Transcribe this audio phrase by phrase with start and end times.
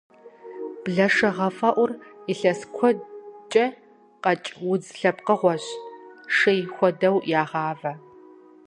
[0.83, 1.91] Блэшэгъэфӏэӏур
[2.31, 3.65] илъэс куэдкӏэ
[4.21, 5.65] къэкӏ удз лъэпкъыгъуэщ,
[6.35, 7.93] шейм хуэдэу ягъавэ.